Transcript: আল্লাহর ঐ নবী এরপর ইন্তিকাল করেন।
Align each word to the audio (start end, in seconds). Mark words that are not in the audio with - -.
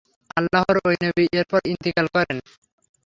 আল্লাহর 0.37 0.77
ঐ 0.81 1.03
নবী 1.03 1.25
এরপর 1.39 1.61
ইন্তিকাল 1.71 2.05
করেন। 2.15 2.37